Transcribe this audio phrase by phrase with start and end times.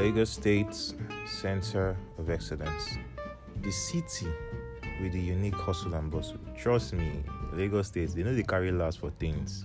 [0.00, 0.74] Lagos State
[1.26, 2.96] Center of Excellence,
[3.60, 4.28] the city
[5.02, 6.38] with the unique hustle and bustle.
[6.56, 7.22] Trust me,
[7.52, 9.62] Lagos State, they know they carry last for things.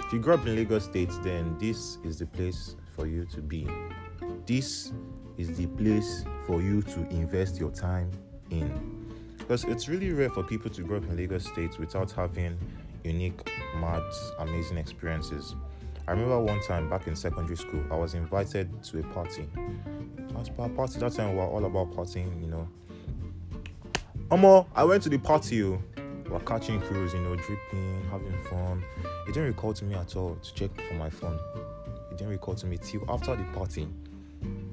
[0.00, 3.40] If you grew up in Lagos State, then this is the place for you to
[3.40, 3.66] be.
[4.44, 4.92] This
[5.38, 8.10] is the place for you to invest your time
[8.50, 9.08] in.
[9.38, 12.58] Because it's really rare for people to grow up in Lagos State without having
[13.02, 14.02] unique, mad,
[14.40, 15.54] amazing experiences.
[16.10, 19.48] I remember one time back in secondary school, I was invited to a party.
[20.40, 22.68] As per party, that time we were all about partying, you know.
[24.30, 25.80] Omo, I went to the party, oh.
[26.24, 28.82] we were catching crews, you know, dripping, having fun.
[29.28, 31.38] It didn't recall to me at all to check for my phone.
[32.10, 33.86] It didn't recall to me till after the party.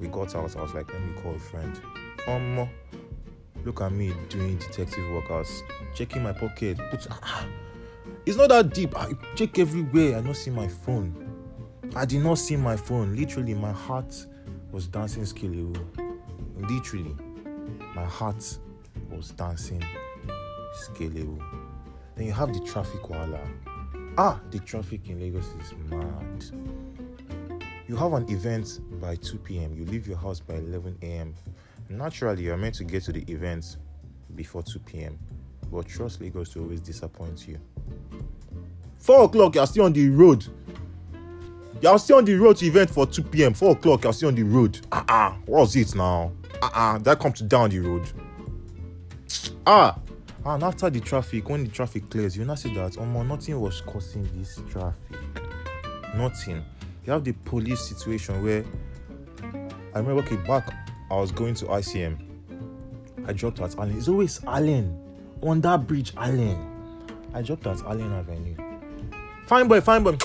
[0.00, 1.80] We got out, I was like, let me call a friend.
[2.26, 2.68] Omo,
[3.64, 5.30] look at me doing detective work.
[5.30, 5.62] I was
[5.94, 6.78] checking my pocket.
[6.90, 7.46] Put, ah,
[8.26, 8.98] it's not that deep.
[8.98, 10.18] I check everywhere.
[10.18, 11.27] I don't see my phone.
[11.98, 13.16] I did not see my phone.
[13.16, 14.24] Literally, my heart
[14.70, 15.76] was dancing skelewu.
[16.56, 17.16] Literally,
[17.92, 18.56] my heart
[19.10, 19.82] was dancing
[20.76, 21.42] skelewu.
[22.14, 23.40] Then you have the traffic wala.
[24.16, 26.44] Ah, the traffic in Lagos is mad.
[27.88, 29.74] You have an event by 2 p.m.
[29.74, 31.34] You leave your house by 11 a.m.
[31.88, 33.76] Naturally, you're meant to get to the event
[34.36, 35.18] before 2 p.m.
[35.72, 37.58] But trust Lagos to always disappoint you.
[38.98, 40.46] 4 o'clock, you're still on the road.
[41.80, 43.54] You're still on the road to event for 2 p.m.
[43.54, 44.80] 4 o'clock, you're still on the road.
[44.90, 46.32] Ah, uh-uh, what's it now?
[46.62, 48.10] Ah, uh-uh, that comes down the road.
[49.66, 49.98] Ah,
[50.44, 53.60] and after the traffic, when the traffic clears, you now see that Oh almost nothing
[53.60, 55.18] was causing this traffic.
[56.16, 56.64] Nothing.
[57.04, 58.64] You have the police situation where
[59.94, 60.72] I remember, okay, back
[61.10, 62.18] I was going to ICM.
[63.26, 63.96] I dropped at Allen.
[63.96, 64.98] It's always Allen.
[65.42, 66.66] On that bridge, Allen.
[67.34, 68.56] I dropped at Allen Avenue.
[69.46, 70.16] Fine boy, fine boy.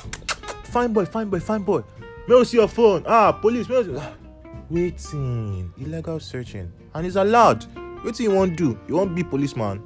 [0.74, 1.84] Fine boy, fine boy, fine boy.
[2.28, 3.04] May I see your phone?
[3.06, 3.68] Ah, police.
[3.68, 3.96] See...
[4.72, 5.72] Waiting.
[5.78, 6.74] Illegal searching.
[6.96, 7.64] And it's allowed.
[8.04, 8.80] What do you want to do?
[8.88, 9.84] You want to be policeman?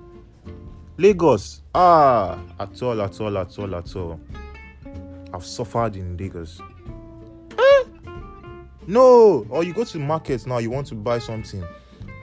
[0.95, 1.61] Lagos.
[1.75, 4.17] Ah, at all, at all, at all, at all.
[5.33, 6.61] I've suffered in Lagos.
[7.59, 7.83] Eh?
[8.87, 9.45] No.
[9.49, 11.65] Or you go to market now, you want to buy something,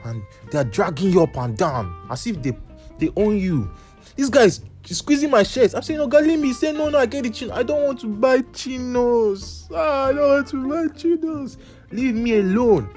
[0.05, 2.57] and they are dragging you up and down as if they
[2.97, 3.69] they own you.
[4.15, 5.73] This guy's squeezing my shirt.
[5.75, 6.53] I'm saying, no, God, leave me.
[6.53, 7.51] Say, no, no, I get the chin.
[7.51, 9.67] I don't want to buy chinos.
[9.73, 11.57] Ah, I don't want to buy chinos.
[11.91, 12.89] Leave me alone.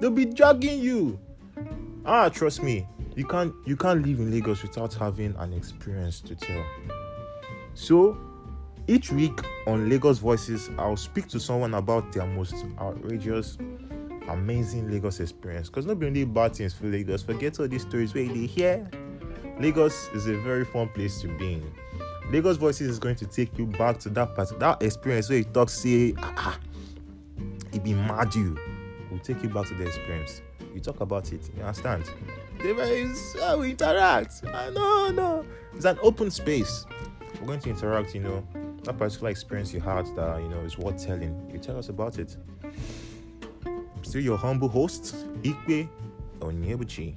[0.00, 1.18] They'll be dragging you.
[2.04, 2.86] Ah, trust me.
[3.16, 6.64] You can't you can't live in Lagos without having an experience to tell.
[7.74, 8.16] So
[8.86, 13.58] each week on Lagos Voices, I'll speak to someone about their most outrageous,
[14.28, 15.68] amazing Lagos experience.
[15.68, 18.88] Because not only bad things for Lagos, forget all these stories where they hear.
[19.58, 21.72] Lagos is a very fun place to be in.
[22.30, 25.44] Lagos Voices is going to take you back to that part, that experience where you
[25.44, 26.58] talk, say, ah, ah
[27.72, 28.56] it be mad you.
[29.10, 30.42] We'll take you back to the experience.
[30.74, 32.04] You talk about it, you understand?
[32.58, 33.08] The very
[33.40, 34.42] how we interact.
[34.46, 35.44] Ah, no, no.
[35.74, 36.86] It's an open space.
[37.40, 38.46] We're going to interact, you know.
[38.84, 41.50] That particular experience you had that you know is worth telling.
[41.52, 42.36] You tell us about it.
[44.02, 45.88] Still your humble host, Ikpe
[46.38, 47.14] Onyebuchi.